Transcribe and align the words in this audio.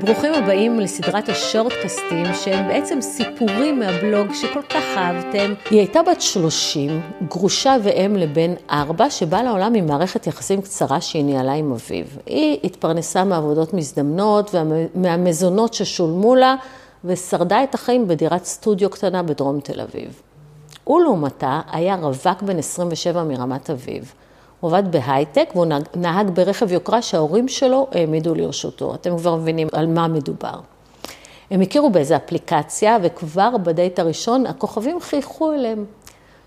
ברוכים 0.00 0.34
הבאים 0.34 0.80
לסדרת 0.80 1.28
השורטקסטים, 1.28 2.24
שהם 2.34 2.68
בעצם 2.68 3.00
סיפורים 3.00 3.78
מהבלוג 3.78 4.32
שכל 4.34 4.62
כך 4.62 4.82
אהבתם. 4.96 5.54
היא 5.70 5.78
הייתה 5.78 6.02
בת 6.02 6.20
30, 6.20 7.00
גרושה 7.28 7.76
ואם 7.82 8.16
לבן 8.16 8.54
4, 8.70 9.10
שבאה 9.10 9.42
לעולם 9.42 9.74
עם 9.74 9.86
מערכת 9.86 10.26
יחסים 10.26 10.62
קצרה 10.62 11.00
שהיא 11.00 11.24
ניהלה 11.24 11.52
עם 11.52 11.72
אביו. 11.72 12.04
היא 12.26 12.58
התפרנסה 12.64 13.24
מעבודות 13.24 13.74
מזדמנות 13.74 14.54
ומהמזונות 14.54 15.74
ששולמו 15.74 16.34
לה, 16.34 16.54
ושרדה 17.04 17.64
את 17.64 17.74
החיים 17.74 18.08
בדירת 18.08 18.44
סטודיו 18.44 18.90
קטנה 18.90 19.22
בדרום 19.22 19.60
תל 19.60 19.80
אביב. 19.80 20.20
הוא 20.84 21.00
לעומתה 21.00 21.60
היה 21.72 21.94
רווק 21.94 22.42
בן 22.42 22.58
27 22.58 23.24
מרמת 23.24 23.70
אביב. 23.70 24.12
הוא 24.64 24.76
עבד 24.76 24.92
בהייטק 24.92 25.50
והוא 25.54 25.66
נהג 25.96 26.30
ברכב 26.30 26.72
יוקרה 26.72 27.02
שההורים 27.02 27.48
שלו 27.48 27.86
העמידו 27.92 28.34
לרשותו. 28.34 28.94
אתם 28.94 29.18
כבר 29.18 29.36
מבינים 29.36 29.68
על 29.72 29.86
מה 29.86 30.08
מדובר. 30.08 30.60
הם 31.50 31.60
הכירו 31.60 31.90
באיזה 31.90 32.16
אפליקציה, 32.16 32.98
וכבר 33.02 33.56
בדייט 33.56 33.98
הראשון 33.98 34.46
הכוכבים 34.46 35.00
חייכו 35.00 35.52
אליהם. 35.52 35.84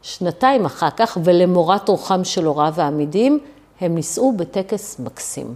שנתיים 0.02 0.66
אחר 0.66 0.90
כך, 0.90 1.18
ולמורת 1.24 1.90
רוחם 1.90 2.24
של 2.24 2.46
הוריו 2.46 2.74
העמידים, 2.77 3.40
הם 3.82 3.96
נישאו 3.96 4.38
בטקס 4.38 4.99
מקסים. 4.99 5.54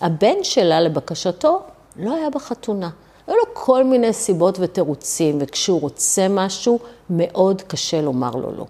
הבן 0.00 0.42
שלה, 0.42 0.80
לבקשתו, 0.80 1.62
לא 1.96 2.14
היה 2.14 2.30
בחתונה. 2.30 2.90
היו 3.26 3.36
לו 3.36 3.44
כל 3.52 3.84
מיני 3.84 4.12
סיבות 4.12 4.58
ותירוצים, 4.60 5.38
וכשהוא 5.40 5.80
רוצה 5.80 6.26
משהו, 6.30 6.78
מאוד 7.10 7.62
קשה 7.62 8.02
לומר 8.02 8.30
לו 8.30 8.52
לא. 8.58 8.66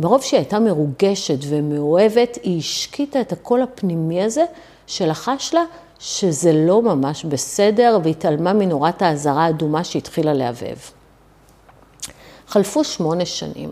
מרוב 0.00 0.22
שהיא 0.22 0.38
הייתה 0.38 0.58
מרוגשת 0.58 1.38
ומאוהבת, 1.48 2.38
היא 2.42 2.58
השקיטה 2.58 3.20
את 3.20 3.32
הקול 3.32 3.62
הפנימי 3.62 4.22
הזה 4.22 4.44
שלחש 4.86 5.54
לה 5.54 5.64
שזה 5.98 6.52
לא 6.52 6.82
ממש 6.82 7.24
בסדר, 7.24 7.98
והתעלמה 8.04 8.52
מנורת 8.52 9.02
האזהרה 9.02 9.44
האדומה 9.44 9.84
שהתחילה 9.84 10.32
להבהב. 10.32 10.78
חלפו 12.46 12.84
שמונה 12.84 13.26
שנים. 13.26 13.70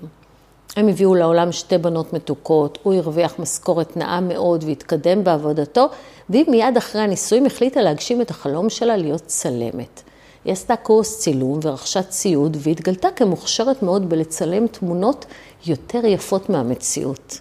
הם 0.77 0.89
הביאו 0.89 1.15
לעולם 1.15 1.53
שתי 1.53 1.79
בנות 1.79 2.13
מתוקות, 2.13 2.79
הוא 2.83 2.95
הרוויח 2.95 3.39
משכורת 3.39 3.97
נאה 3.97 4.21
מאוד 4.21 4.65
והתקדם 4.65 5.25
בעבודתו, 5.25 5.87
והיא 6.31 6.45
מיד 6.49 6.77
אחרי 6.77 7.01
הנישואים 7.01 7.47
החליטה 7.47 7.83
להגשים 7.83 8.21
את 8.21 8.31
החלום 8.31 8.71
שלה 8.71 8.97
להיות 8.97 9.23
צלמת. 9.27 10.03
היא 10.45 10.53
עשתה 10.53 10.77
קורס 10.77 11.19
צילום 11.19 11.61
ורכשה 11.63 12.03
ציוד 12.03 12.57
והתגלתה 12.61 13.09
כמוכשרת 13.17 13.83
מאוד 13.83 14.09
בלצלם 14.09 14.67
תמונות 14.67 15.27
יותר 15.67 16.05
יפות 16.05 16.51
מהמציאות. 16.51 17.41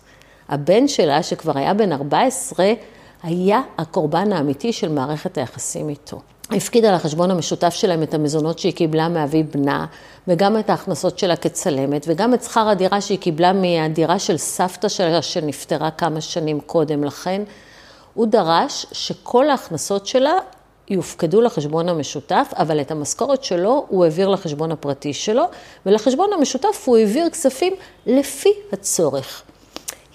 הבן 0.49 0.87
שלה, 0.87 1.23
שכבר 1.23 1.57
היה 1.57 1.73
בן 1.73 1.91
14, 1.91 2.73
היה 3.23 3.61
הקורבן 3.77 4.33
האמיתי 4.33 4.73
של 4.73 4.89
מערכת 4.89 5.37
היחסים 5.37 5.89
איתו. 5.89 6.21
הפקידה 6.51 6.89
על 6.89 6.95
החשבון 6.95 7.31
המשותף 7.31 7.73
שלהם 7.73 8.03
את 8.03 8.13
המזונות 8.13 8.59
שהיא 8.59 8.73
קיבלה 8.73 9.09
מאבי 9.09 9.43
בנה, 9.43 9.85
וגם 10.27 10.59
את 10.59 10.69
ההכנסות 10.69 11.19
שלה 11.19 11.35
כצלמת, 11.35 12.05
וגם 12.09 12.33
את 12.33 12.43
שכר 12.43 12.69
הדירה 12.69 13.01
שהיא 13.01 13.19
קיבלה 13.19 13.53
מהדירה 13.53 14.19
של 14.19 14.37
סבתא 14.37 14.89
שלה 14.89 15.21
שנפטרה 15.21 15.91
כמה 15.91 16.21
שנים 16.21 16.59
קודם 16.59 17.03
לכן. 17.03 17.41
הוא 18.13 18.27
דרש 18.27 18.85
שכל 18.91 19.49
ההכנסות 19.49 20.07
שלה 20.07 20.33
יופקדו 20.89 21.41
לחשבון 21.41 21.89
המשותף, 21.89 22.53
אבל 22.57 22.81
את 22.81 22.91
המשכורת 22.91 23.43
שלו 23.43 23.85
הוא 23.89 24.03
העביר 24.03 24.29
לחשבון 24.29 24.71
הפרטי 24.71 25.13
שלו, 25.13 25.43
ולחשבון 25.85 26.33
המשותף 26.33 26.83
הוא 26.85 26.97
העביר 26.97 27.29
כספים 27.29 27.73
לפי 28.05 28.49
הצורך. 28.71 29.41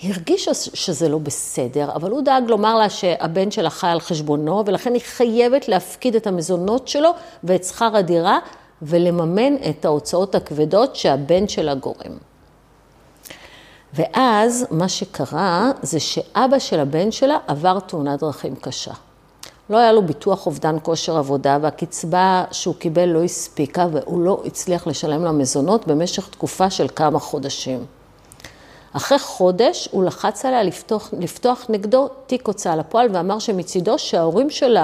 היא 0.03 0.15
הרגישה 0.15 0.55
שזה 0.55 1.09
לא 1.09 1.19
בסדר, 1.19 1.91
אבל 1.95 2.11
הוא 2.11 2.23
דאג 2.23 2.45
לומר 2.49 2.79
לה 2.79 2.91
שהבן 2.91 3.51
שלה 3.51 3.71
חי 3.71 3.87
על 3.87 4.01
חשבונו, 4.01 4.63
ולכן 4.67 4.95
היא 4.95 5.03
חייבת 5.05 5.69
להפקיד 5.69 6.17
את 6.17 6.27
המזונות 6.27 6.89
שלו 6.89 7.11
ואת 7.45 7.65
שכר 7.65 7.97
הדירה, 7.97 8.39
ולממן 8.83 9.55
את 9.71 9.85
ההוצאות 9.85 10.35
הכבדות 10.35 10.97
שהבן 10.97 11.49
שלה 11.49 11.75
גורם. 11.75 12.19
ואז 13.95 14.67
מה 14.71 14.89
שקרה 14.89 15.71
זה 15.83 16.01
שאבא 16.01 16.59
של 16.59 16.81
הבן 16.81 17.11
שלה 17.11 17.39
עבר 17.47 17.81
תאונת 17.81 18.21
דרכים 18.21 18.55
קשה. 18.57 18.93
לא 19.71 19.77
היה 19.77 19.93
לו 19.93 20.03
ביטוח 20.03 20.47
אובדן 20.47 20.77
כושר 20.83 21.17
עבודה, 21.17 21.59
והקצבה 21.61 22.45
שהוא 22.51 22.75
קיבל 22.75 23.05
לא 23.05 23.25
הספיקה, 23.25 23.87
והוא 23.93 24.23
לא 24.23 24.43
הצליח 24.45 24.87
לשלם 24.87 25.25
לה 25.25 25.33
מזונות 25.33 25.87
במשך 25.87 26.29
תקופה 26.29 26.71
של 26.71 26.87
כמה 26.97 27.19
חודשים. 27.19 27.85
אחרי 28.93 29.19
חודש 29.19 29.89
הוא 29.93 30.05
לחץ 30.05 30.45
עליה 30.45 30.63
לפתוח, 30.63 31.11
לפתוח 31.19 31.67
נגדו 31.69 32.09
תיק 32.27 32.47
הוצאה 32.47 32.77
לפועל, 32.77 33.09
ואמר 33.13 33.39
שמצידו 33.39 33.99
שההורים 33.99 34.51
של 34.51 34.77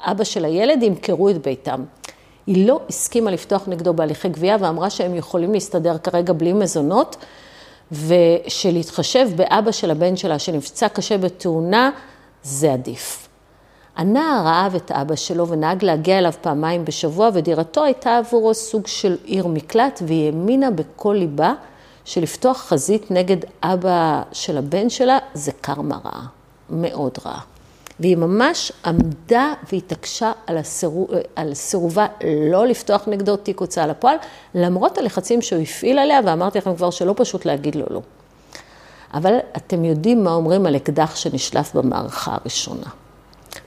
האבא 0.00 0.24
של 0.24 0.44
הילד 0.44 0.82
ימכרו 0.82 1.28
את 1.28 1.42
ביתם. 1.42 1.84
היא 2.46 2.68
לא 2.68 2.80
הסכימה 2.88 3.30
לפתוח 3.30 3.62
נגדו 3.66 3.94
בהליכי 3.94 4.28
גבייה, 4.28 4.56
ואמרה 4.60 4.90
שהם 4.90 5.14
יכולים 5.14 5.52
להסתדר 5.52 5.98
כרגע 5.98 6.32
בלי 6.32 6.52
מזונות, 6.52 7.16
ושלהתחשב 7.92 9.28
באבא 9.36 9.72
של 9.72 9.90
הבן 9.90 10.16
שלה 10.16 10.38
שנפצע 10.38 10.88
קשה 10.88 11.18
בתאונה, 11.18 11.90
זה 12.42 12.72
עדיף. 12.72 13.27
הנער 13.98 14.46
אהב 14.46 14.74
את 14.74 14.92
אבא 14.92 15.16
שלו 15.16 15.48
ונהג 15.48 15.84
להגיע 15.84 16.18
אליו 16.18 16.32
פעמיים 16.40 16.84
בשבוע, 16.84 17.30
ודירתו 17.34 17.84
הייתה 17.84 18.16
עבורו 18.18 18.54
סוג 18.54 18.86
של 18.86 19.16
עיר 19.24 19.46
מקלט, 19.46 20.02
והיא 20.06 20.26
האמינה 20.26 20.70
בכל 20.70 21.16
ליבה 21.18 21.52
שלפתוח 22.04 22.58
חזית 22.58 23.10
נגד 23.10 23.36
אבא 23.62 24.22
של 24.32 24.58
הבן 24.58 24.90
שלה 24.90 25.18
זה 25.34 25.52
קרמה 25.60 25.98
רעה, 26.04 26.26
מאוד 26.70 27.12
רעה. 27.26 27.40
והיא 28.00 28.16
ממש 28.16 28.72
עמדה 28.84 29.52
והתעקשה 29.72 30.32
על, 30.46 30.58
הסירוב, 30.58 31.10
על 31.36 31.54
סירובה 31.54 32.06
לא 32.50 32.66
לפתוח 32.66 33.02
נגדו 33.06 33.36
תיק 33.36 33.60
הוצאה 33.60 33.86
לפועל, 33.86 34.16
למרות 34.54 34.98
הלחצים 34.98 35.42
שהוא 35.42 35.62
הפעיל 35.62 35.98
עליה, 35.98 36.20
ואמרתי 36.24 36.58
לכם 36.58 36.76
כבר 36.76 36.90
שלא 36.90 37.14
פשוט 37.16 37.44
להגיד 37.44 37.74
לו 37.74 37.84
לא. 37.90 38.00
אבל 39.14 39.38
אתם 39.56 39.84
יודעים 39.84 40.24
מה 40.24 40.32
אומרים 40.32 40.66
על 40.66 40.76
אקדח 40.76 41.16
שנשלף 41.16 41.74
במערכה 41.74 42.36
הראשונה. 42.40 42.86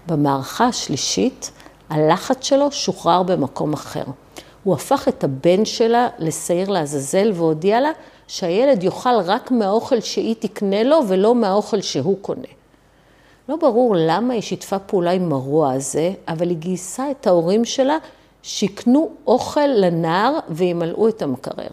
במערכה 0.07 0.67
השלישית, 0.67 1.51
הלחץ 1.89 2.45
שלו 2.45 2.71
שוחרר 2.71 3.23
במקום 3.23 3.73
אחר. 3.73 4.03
הוא 4.63 4.73
הפך 4.73 5.07
את 5.07 5.23
הבן 5.23 5.65
שלה 5.65 6.07
לשעיר 6.19 6.69
לעזאזל 6.69 7.31
והודיע 7.35 7.81
לה 7.81 7.91
שהילד 8.27 8.83
יאכל 8.83 9.19
רק 9.25 9.51
מהאוכל 9.51 9.99
שהיא 9.99 10.35
תקנה 10.39 10.83
לו 10.83 10.99
ולא 11.07 11.35
מהאוכל 11.35 11.81
שהוא 11.81 12.17
קונה. 12.21 12.47
לא 13.49 13.55
ברור 13.55 13.95
למה 13.97 14.33
היא 14.33 14.41
שיתפה 14.41 14.79
פעולה 14.79 15.11
עם 15.11 15.33
הרוע 15.33 15.73
הזה, 15.73 16.13
אבל 16.27 16.49
היא 16.49 16.57
גייסה 16.57 17.11
את 17.11 17.27
ההורים 17.27 17.65
שלה 17.65 17.97
שיקנו 18.43 19.09
אוכל 19.27 19.67
לנער 19.67 20.39
וימלאו 20.49 21.07
את 21.09 21.21
המקרר. 21.21 21.67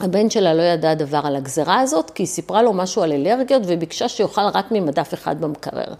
הבן 0.00 0.30
שלה 0.30 0.54
לא 0.54 0.62
ידע 0.62 0.94
דבר 0.94 1.20
על 1.24 1.36
הגזרה 1.36 1.80
הזאת, 1.80 2.10
כי 2.10 2.22
היא 2.22 2.28
סיפרה 2.28 2.62
לו 2.62 2.72
משהו 2.72 3.02
על 3.02 3.12
אלרגיות 3.12 3.62
וביקשה 3.66 4.08
שיאכל 4.08 4.46
רק 4.54 4.66
ממדף 4.70 5.14
אחד 5.14 5.40
במקרר. 5.40 5.94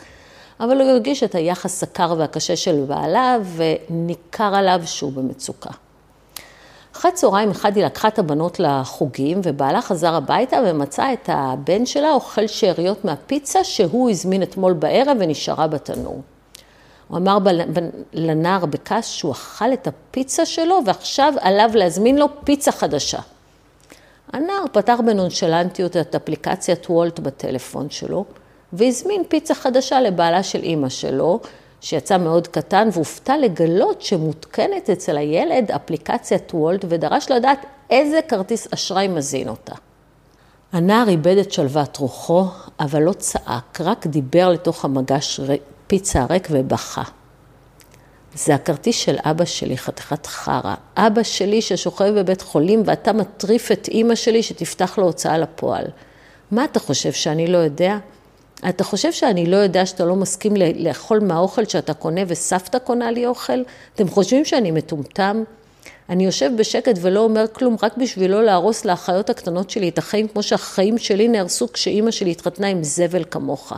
אבל 0.65 0.81
הוא 0.81 0.91
הרגיש 0.91 1.23
את 1.23 1.35
היחס 1.35 1.83
הקר 1.83 2.15
והקשה 2.19 2.57
של 2.57 2.85
בעלה, 2.89 3.37
וניכר 3.57 4.55
עליו 4.55 4.81
שהוא 4.85 5.13
במצוקה. 5.13 5.71
אחרי 6.97 7.13
צהריים 7.13 7.51
אחד 7.51 7.77
היא 7.77 7.85
לקחה 7.85 8.09
את 8.09 8.19
הבנות 8.19 8.61
לחוגים, 8.61 9.41
ובעלה 9.45 9.83
חזר 9.83 10.15
הביתה 10.15 10.57
ומצא 10.67 11.13
את 11.13 11.29
הבן 11.33 11.87
שלה 11.87 12.13
אוכל 12.13 12.47
שאריות 12.47 13.05
מהפיצה 13.05 13.65
שהוא 13.65 14.11
הזמין 14.11 14.43
אתמול 14.43 14.73
בערב 14.73 15.17
ונשארה 15.21 15.67
בתנור. 15.67 16.23
הוא 17.09 17.19
אמר 17.19 17.39
לנער 18.13 18.67
בכעס 18.67 19.09
שהוא 19.09 19.33
אכל 19.33 19.73
את 19.73 19.87
הפיצה 19.87 20.47
שלו 20.47 20.81
ועכשיו 20.87 21.35
עליו 21.41 21.71
להזמין 21.75 22.19
לו 22.19 22.27
פיצה 22.45 22.73
חדשה. 22.73 23.21
הנער 24.33 24.65
פתח 24.73 24.99
בנונשלנטיות 25.07 25.97
את 25.97 26.15
אפליקציית 26.15 26.91
וולט 26.91 27.19
בטלפון 27.19 27.91
שלו, 27.91 28.25
והזמין 28.77 29.23
פיצה 29.29 29.55
חדשה 29.55 30.01
לבעלה 30.01 30.43
של 30.43 30.63
אימא 30.63 30.89
שלו, 30.89 31.41
שיצא 31.81 32.19
מאוד 32.19 32.49
קטן, 32.49 32.89
והופתע 32.93 33.37
לגלות 33.37 34.03
שמותקנת 34.03 34.91
אצל 34.91 35.17
הילד 35.17 35.71
אפליקציית 35.71 36.55
וולט, 36.55 36.85
ודרש 36.89 37.31
לדעת 37.31 37.67
איזה 37.91 38.21
כרטיס 38.29 38.69
אשראי 38.75 39.09
מזין 39.09 39.49
אותה. 39.49 39.75
הנער 40.73 41.09
איבד 41.09 41.37
את 41.39 41.53
שלוות 41.53 41.97
רוחו, 41.97 42.45
אבל 42.81 43.03
לא 43.03 43.13
צעק, 43.13 43.81
רק 43.81 44.07
דיבר 44.07 44.49
לתוך 44.49 44.85
המגש 44.85 45.41
פיצה 45.87 46.23
הריק 46.23 46.49
ובכה. 46.51 47.03
זה 48.35 48.55
הכרטיס 48.55 48.97
של 48.97 49.17
אבא 49.25 49.45
שלי, 49.45 49.79
חתיכת 49.79 50.27
חרא. 50.27 50.75
אבא 50.97 51.23
שלי 51.23 51.63
ששוכב 51.63 52.15
בבית 52.19 52.43
חולים 52.43 52.83
ואתה 52.87 53.13
מטריף 53.13 53.73
את 53.73 53.89
אימא 53.89 54.15
שלי 54.15 54.43
שתפתח 54.43 54.99
לו 54.99 55.05
הוצאה 55.05 55.39
לפועל. 55.39 55.85
מה 56.51 56.65
אתה 56.65 56.81
חושב, 56.81 57.13
שאני 57.13 57.47
לא 57.47 57.59
יודע? 57.59 57.99
אתה 58.69 58.85
חושב 58.85 59.13
שאני 59.13 59.47
לא 59.47 59.57
יודע 59.57 59.87
שאתה 59.87 60.05
לא 60.05 60.17
מסכים 60.17 60.53
לאכול 60.57 61.21
מהאוכל 61.21 61.65
שאתה 61.65 61.95
קונה 61.95 62.21
וסבתא 62.27 62.79
קונה 62.79 63.11
לי 63.11 63.27
אוכל? 63.27 63.63
אתם 63.95 64.09
חושבים 64.09 64.45
שאני 64.45 64.71
מטומטם? 64.71 65.45
אני 66.09 66.25
יושב 66.25 66.51
בשקט 66.57 66.99
ולא 67.01 67.21
אומר 67.21 67.45
כלום 67.53 67.77
רק 67.83 67.97
בשביל 67.97 68.31
לא 68.31 68.45
להרוס 68.45 68.85
לאחיות 68.85 69.31
הקטנות 69.31 69.71
שלי 69.71 69.89
את 69.89 69.99
החיים 69.99 70.29
כמו 70.29 70.43
שהחיים 70.43 70.99
שלי 70.99 71.29
נהרסו 71.29 71.73
כשאימא 71.73 72.11
שלי 72.11 72.31
התחתנה 72.31 72.67
עם 72.67 72.85
זבל 72.85 73.25
כמוך. 73.31 73.73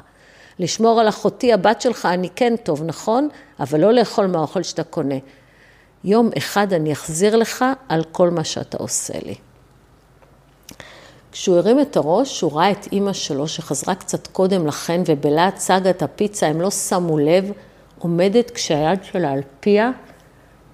לשמור 0.59 1.01
על 1.01 1.09
אחותי, 1.09 1.53
הבת 1.53 1.81
שלך, 1.81 2.07
אני 2.07 2.29
כן 2.37 2.55
טוב, 2.63 2.83
נכון? 2.85 3.29
אבל 3.61 3.81
לא 3.81 3.93
לאכול 3.93 4.27
מהאוכל 4.27 4.63
שאתה 4.63 4.83
קונה. 4.83 5.19
יום 6.05 6.31
אחד 6.39 6.73
אני 6.73 6.93
אחזיר 6.93 7.37
לך 7.37 7.65
על 7.89 8.05
כל 8.13 8.31
מה 8.31 8.45
שאתה 8.45 8.77
עושה 8.77 9.15
לי. 9.27 9.35
כשהוא 11.39 11.57
הרים 11.57 11.81
את 11.81 11.97
הראש, 11.97 12.41
הוא 12.41 12.53
ראה 12.53 12.71
את 12.71 12.89
אימא 12.93 13.13
שלו, 13.13 13.49
שחזרה 13.49 13.95
קצת 13.95 14.27
קודם 14.27 14.67
לכן, 14.67 15.03
ובלהט 15.07 15.59
סאגת 15.59 16.03
הפיצה, 16.03 16.47
הם 16.47 16.61
לא 16.61 16.71
שמו 16.71 17.19
לב, 17.19 17.53
עומדת 17.99 18.51
כשהיד 18.51 19.05
שלה 19.05 19.33
על 19.33 19.41
פיה, 19.61 19.91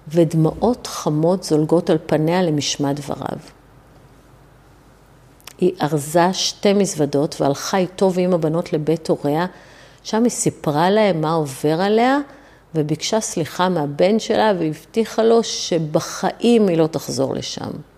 ודמעות 0.07 0.87
חמות 0.87 1.43
זולגות 1.43 1.89
על 1.89 1.97
פניה 2.05 2.41
למשמע 2.41 2.93
דבריו. 2.93 3.37
היא 5.57 5.71
ארזה 5.81 6.33
שתי 6.33 6.73
מזוודות 6.73 7.41
והלכה 7.41 7.77
איתו 7.77 8.13
ועם 8.13 8.33
הבנות 8.33 8.73
לבית 8.73 9.07
הוריה, 9.07 9.45
שם 10.03 10.23
היא 10.23 10.31
סיפרה 10.31 10.89
להם 10.89 11.21
מה 11.21 11.33
עובר 11.33 11.81
עליה, 11.81 12.19
וביקשה 12.75 13.19
סליחה 13.19 13.69
מהבן 13.69 14.19
שלה 14.19 14.51
והבטיחה 14.59 15.23
לו 15.23 15.43
שבחיים 15.43 16.67
היא 16.67 16.77
לא 16.77 16.87
תחזור 16.87 17.35
לשם. 17.35 17.92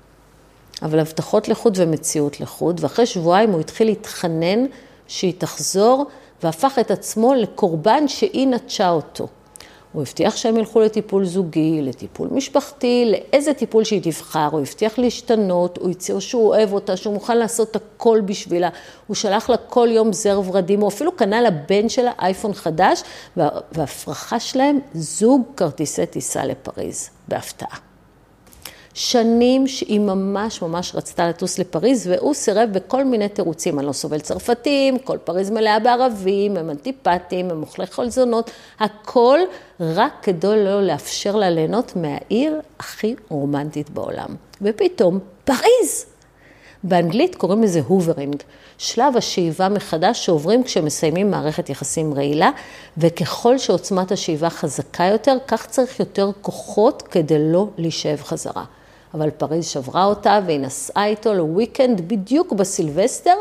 אבל 0.85 0.99
הבטחות 0.99 1.47
לחוד 1.47 1.77
ומציאות 1.81 2.39
לחוד, 2.39 2.79
ואחרי 2.83 3.05
שבועיים 3.05 3.51
הוא 3.51 3.59
התחיל 3.59 3.87
להתחנן 3.87 4.65
שהיא 5.07 5.33
תחזור, 5.37 6.05
והפך 6.43 6.79
את 6.79 6.91
עצמו 6.91 7.33
לקורבן 7.33 8.07
שהיא 8.07 8.47
נטשה 8.47 8.89
אותו. 8.89 9.27
הוא 9.93 10.01
הבטיח 10.01 10.35
שהם 10.35 10.57
ילכו 10.57 10.79
לטיפול 10.79 11.25
זוגי, 11.25 11.81
לטיפול 11.81 12.27
משפחתי, 12.31 13.11
לאיזה 13.11 13.53
טיפול 13.53 13.83
שהיא 13.83 14.01
תבחר, 14.03 14.47
הוא 14.51 14.59
הבטיח 14.59 14.99
להשתנות, 14.99 15.77
הוא 15.77 15.89
הצהיר 15.89 16.19
שהוא 16.19 16.47
אוהב 16.47 16.73
אותה, 16.73 16.97
שהוא 16.97 17.13
מוכן 17.13 17.37
לעשות 17.37 17.75
הכל 17.75 18.21
בשבילה, 18.25 18.69
הוא 19.07 19.15
שלח 19.15 19.49
לה 19.49 19.57
כל 19.57 19.87
יום 19.91 20.13
זר 20.13 20.41
ורדים, 20.45 20.81
הוא 20.81 20.87
אפילו 20.89 21.11
קנה 21.11 21.41
לבן 21.41 21.89
שלה 21.89 22.11
אייפון 22.19 22.53
חדש, 22.53 23.03
וההפרחה 23.37 24.39
שלהם 24.39 24.79
זוג 24.93 25.41
כרטיסי 25.57 26.05
טיסה 26.05 26.45
לפריז, 26.45 27.09
בהפתעה. 27.27 27.94
שנים 28.97 29.67
שהיא 29.67 29.99
ממש 29.99 30.61
ממש 30.61 30.95
רצתה 30.95 31.29
לטוס 31.29 31.59
לפריז, 31.59 32.07
והוא 32.07 32.33
סירב 32.33 32.69
בכל 32.71 33.03
מיני 33.03 33.29
תירוצים. 33.29 33.79
אני 33.79 33.87
לא 33.87 33.91
סובל 33.91 34.19
צרפתים, 34.19 34.99
כל 34.99 35.17
פריז 35.17 35.49
מלאה 35.49 35.79
בערבים, 35.79 36.57
הם 36.57 36.69
אנטיפטים, 36.69 37.51
הם 37.51 37.61
אוכלי 37.61 37.85
חלזונות, 37.85 38.51
הכל 38.79 39.39
רק 39.79 40.13
כדי 40.21 40.47
לא 40.47 40.83
לאפשר 40.83 41.35
לה 41.35 41.49
ליהנות 41.49 41.95
מהעיר 41.95 42.61
הכי 42.79 43.15
רומנטית 43.29 43.89
בעולם. 43.89 44.27
ופתאום, 44.61 45.19
פריז! 45.43 46.05
באנגלית 46.83 47.35
קוראים 47.35 47.63
לזה 47.63 47.81
hoovering, 47.87 48.35
שלב 48.77 49.17
השאיבה 49.17 49.69
מחדש 49.69 50.25
שעוברים 50.25 50.63
כשמסיימים 50.63 51.31
מערכת 51.31 51.69
יחסים 51.69 52.13
רעילה, 52.13 52.49
וככל 52.97 53.57
שעוצמת 53.57 54.11
השאיבה 54.11 54.49
חזקה 54.49 55.03
יותר, 55.03 55.37
כך 55.47 55.65
צריך 55.67 55.99
יותר 55.99 56.31
כוחות 56.41 57.01
כדי 57.01 57.51
לא 57.51 57.67
להישאב 57.77 58.21
חזרה. 58.21 58.63
אבל 59.15 59.29
פריז 59.29 59.65
שברה 59.65 60.05
אותה 60.05 60.39
והיא 60.45 60.59
נסעה 60.59 61.05
איתו 61.05 61.33
לוויקנד 61.33 62.01
בדיוק 62.07 62.53
בסילבסטר, 62.53 63.35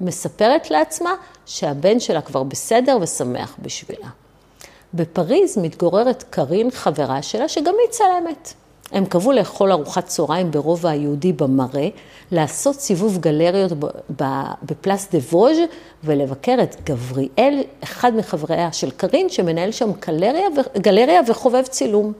מספרת 0.00 0.70
לעצמה 0.70 1.14
שהבן 1.46 2.00
שלה 2.00 2.20
כבר 2.20 2.42
בסדר 2.42 2.98
ושמח 3.00 3.56
בשבילה. 3.62 4.08
בפריז 4.94 5.58
מתגוררת 5.58 6.24
קארין, 6.30 6.70
חברה 6.70 7.22
שלה, 7.22 7.48
שגם 7.48 7.74
היא 7.82 7.90
צלמת. 7.90 8.52
הם 8.92 9.04
קבעו 9.04 9.32
לאכול 9.32 9.72
ארוחת 9.72 10.06
צהריים 10.06 10.50
ברובע 10.50 10.90
היהודי 10.90 11.32
במראה, 11.32 11.88
לעשות 12.32 12.80
סיבוב 12.80 13.18
גלריות 13.18 13.72
בפלאס 14.62 15.08
דה 15.12 15.18
ווז' 15.18 15.58
ולבקר 16.04 16.56
את 16.62 16.76
גבריאל, 16.90 17.62
אחד 17.82 18.16
מחבריה 18.16 18.72
של 18.72 18.90
קארין, 18.90 19.28
שמנהל 19.28 19.72
שם 19.72 19.90
גלריה, 20.06 20.48
גלריה 20.78 21.20
וחובב 21.28 21.62
צילום. 21.62 22.12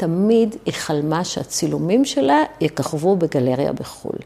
תמיד 0.00 0.56
היא 0.64 0.74
חלמה 0.74 1.24
שהצילומים 1.24 2.04
שלה 2.04 2.42
יככבו 2.60 3.16
בגלריה 3.16 3.72
בחו"ל. 3.72 4.18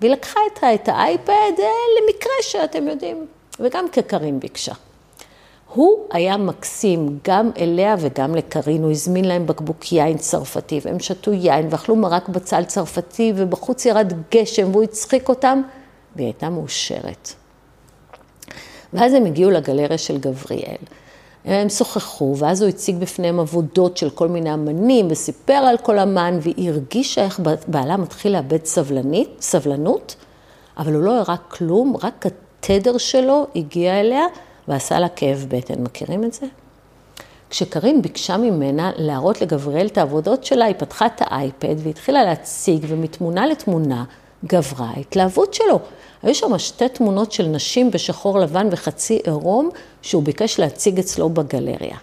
והיא 0.00 0.12
לקחה 0.12 0.40
איתה 0.50 0.74
את 0.74 0.88
האייפד 0.88 1.52
אה, 1.58 1.64
למקרה 1.98 2.32
שאתם 2.42 2.88
יודעים, 2.88 3.26
וגם 3.60 3.86
כקרין 3.92 4.40
ביקשה. 4.40 4.72
הוא 5.74 6.06
היה 6.10 6.36
מקסים 6.36 7.18
גם 7.24 7.50
אליה 7.58 7.96
וגם 7.98 8.34
לקרין, 8.34 8.82
הוא 8.82 8.90
הזמין 8.90 9.24
להם 9.24 9.46
בקבוק 9.46 9.92
יין 9.92 10.18
צרפתי, 10.18 10.80
והם 10.84 11.00
שתו 11.00 11.32
יין 11.32 11.66
ואכלו 11.70 11.96
מרק 11.96 12.28
בצל 12.28 12.64
צרפתי, 12.64 13.32
ובחוץ 13.36 13.86
ירד 13.86 14.12
גשם 14.34 14.70
והוא 14.70 14.82
הצחיק 14.82 15.28
אותם, 15.28 15.62
והיא 16.16 16.26
הייתה 16.26 16.50
מאושרת. 16.50 17.32
ואז 18.92 19.14
הם 19.14 19.26
הגיעו 19.26 19.50
לגלריה 19.50 19.98
של 19.98 20.18
גבריאל. 20.18 20.76
הם 21.44 21.68
שוחחו, 21.68 22.34
ואז 22.38 22.62
הוא 22.62 22.68
הציג 22.68 22.96
בפניהם 22.96 23.40
עבודות 23.40 23.96
של 23.96 24.10
כל 24.10 24.28
מיני 24.28 24.54
אמנים, 24.54 25.08
וסיפר 25.10 25.52
על 25.52 25.76
כל 25.76 25.98
אמן, 25.98 26.38
והיא 26.42 26.70
הרגישה 26.70 27.24
איך 27.24 27.40
בעלה 27.66 27.96
מתחיל 27.96 28.32
לאבד 28.32 28.64
סבלנית, 28.64 29.28
סבלנות, 29.40 30.16
אבל 30.78 30.94
הוא 30.94 31.02
לא 31.02 31.18
הראה 31.18 31.36
כלום, 31.36 31.96
רק 32.02 32.26
התדר 32.26 32.98
שלו 32.98 33.46
הגיע 33.56 34.00
אליה 34.00 34.24
ועשה 34.68 34.98
לה 34.98 35.08
כאב 35.08 35.46
בטן. 35.48 35.82
מכירים 35.82 36.24
את 36.24 36.32
זה? 36.32 36.46
כשקרין 37.50 38.02
ביקשה 38.02 38.36
ממנה 38.36 38.90
להראות 38.96 39.40
לגבריאל 39.40 39.86
את 39.86 39.98
העבודות 39.98 40.44
שלה, 40.44 40.64
היא 40.64 40.74
פתחה 40.78 41.06
את 41.06 41.22
האייפד 41.24 41.74
והתחילה 41.78 42.24
להציג, 42.24 42.84
ומתמונה 42.88 43.46
לתמונה 43.46 44.04
גברה 44.44 44.90
ההתלהבות 44.96 45.54
שלו. 45.54 45.78
היו 46.22 46.34
שם 46.34 46.58
שתי 46.58 46.88
תמונות 46.88 47.32
של 47.32 47.46
נשים 47.46 47.90
בשחור 47.90 48.38
לבן 48.38 48.68
וחצי 48.70 49.20
עירום, 49.24 49.70
שהוא 50.02 50.22
ביקש 50.22 50.60
להציג 50.60 50.98
אצלו 50.98 51.28
בגלריה. 51.28 51.96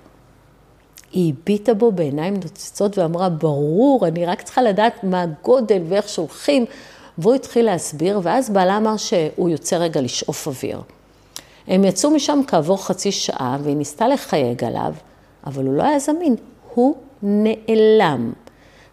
היא 1.11 1.33
הביטה 1.33 1.73
בו 1.73 1.91
בעיניים 1.91 2.33
נוצצות 2.33 2.97
ואמרה, 2.97 3.29
ברור, 3.29 4.07
אני 4.07 4.25
רק 4.25 4.41
צריכה 4.41 4.61
לדעת 4.61 5.03
מה 5.03 5.21
הגודל 5.21 5.81
ואיך 5.87 6.09
שולחים. 6.09 6.65
והוא 7.19 7.35
התחיל 7.35 7.65
להסביר, 7.65 8.19
ואז 8.23 8.49
בעלה 8.49 8.77
אמר 8.77 8.97
שהוא 8.97 9.49
יוצא 9.49 9.75
רגע 9.75 10.01
לשאוף 10.01 10.47
אוויר. 10.47 10.81
הם 11.67 11.83
יצאו 11.83 12.11
משם 12.11 12.39
כעבור 12.47 12.85
חצי 12.85 13.11
שעה, 13.11 13.57
והיא 13.63 13.75
ניסתה 13.75 14.07
לחייג 14.07 14.63
עליו, 14.63 14.93
אבל 15.45 15.65
הוא 15.65 15.73
לא 15.73 15.83
היה 15.83 15.99
זמין, 15.99 16.35
הוא 16.73 16.95
נעלם. 17.23 18.31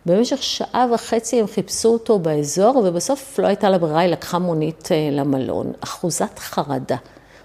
במשך 0.06 0.42
שעה 0.42 0.86
וחצי 0.94 1.40
הם 1.40 1.46
חיפשו 1.46 1.88
אותו 1.88 2.18
באזור, 2.18 2.76
ובסוף 2.76 3.38
לא 3.38 3.46
הייתה 3.46 3.70
לה 3.70 3.78
ברירה, 3.78 4.00
היא 4.00 4.10
לקחה 4.10 4.38
מונית 4.38 4.88
אה, 4.92 5.08
למלון, 5.12 5.72
אחוזת 5.80 6.38
חרדה. 6.38 6.96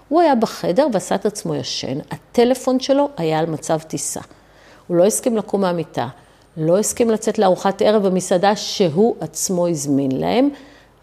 הוא 0.08 0.20
היה 0.20 0.34
בחדר 0.34 0.86
ועשה 0.92 1.14
את 1.14 1.26
עצמו 1.26 1.54
ישן, 1.54 1.98
הטלפון 2.10 2.80
שלו 2.80 3.08
היה 3.16 3.38
על 3.38 3.46
מצב 3.46 3.78
טיסה. 3.78 4.20
הוא 4.86 4.96
לא 4.96 5.04
הסכים 5.04 5.36
לקום 5.36 5.60
מהמיטה, 5.60 6.08
לא 6.56 6.78
הסכים 6.78 7.10
לצאת 7.10 7.38
לארוחת 7.38 7.82
ערב 7.82 8.06
במסעדה 8.06 8.56
שהוא 8.56 9.16
עצמו 9.20 9.68
הזמין 9.68 10.20
להם, 10.20 10.48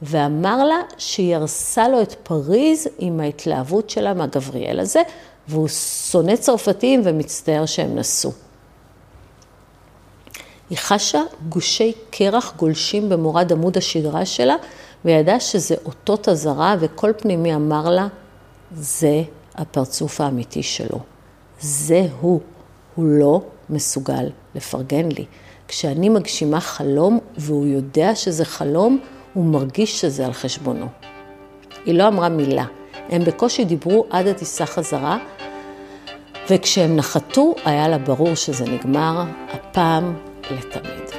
ואמר 0.01 0.63
לה 0.63 0.81
שהיא 0.97 1.35
הרסה 1.35 1.87
לו 1.87 2.01
את 2.01 2.15
פריז 2.23 2.87
עם 2.99 3.19
ההתלהבות 3.19 3.89
שלה 3.89 4.13
מהגבריאל 4.13 4.79
הזה, 4.79 5.01
והוא 5.47 5.67
שונא 6.11 6.35
צרפתים 6.35 7.01
ומצטער 7.03 7.65
שהם 7.65 7.95
נסעו. 7.95 8.31
היא 10.69 10.77
חשה 10.77 11.21
גושי 11.49 11.93
קרח 12.09 12.53
גולשים 12.57 13.09
במורד 13.09 13.51
עמוד 13.51 13.77
השדרה 13.77 14.25
שלה, 14.25 14.55
וידעה 15.05 15.39
שזה 15.39 15.75
אותות 15.85 16.29
אזהרה, 16.29 16.75
וכל 16.79 17.11
פנימי 17.17 17.55
אמר 17.55 17.89
לה, 17.89 18.07
זה 18.75 19.23
הפרצוף 19.55 20.21
האמיתי 20.21 20.63
שלו. 20.63 20.99
זה 21.59 22.07
הוא. 22.21 22.39
הוא 22.95 23.05
לא 23.05 23.41
מסוגל 23.69 24.29
לפרגן 24.55 25.09
לי. 25.11 25.25
כשאני 25.67 26.09
מגשימה 26.09 26.59
חלום, 26.59 27.19
והוא 27.37 27.67
יודע 27.67 28.15
שזה 28.15 28.45
חלום, 28.45 28.99
הוא 29.33 29.45
מרגיש 29.45 30.01
שזה 30.01 30.25
על 30.25 30.33
חשבונו. 30.33 30.85
היא 31.85 31.95
לא 31.95 32.07
אמרה 32.07 32.29
מילה. 32.29 32.65
הם 33.09 33.23
בקושי 33.23 33.65
דיברו 33.65 34.05
עד 34.09 34.27
הטיסה 34.27 34.65
חזרה, 34.65 35.17
וכשהם 36.49 36.95
נחתו, 36.95 37.55
היה 37.65 37.87
לה 37.87 37.97
ברור 37.97 38.35
שזה 38.35 38.65
נגמר, 38.65 39.23
הפעם 39.53 40.28
Lätta 40.49 40.79
blint. 40.81 41.18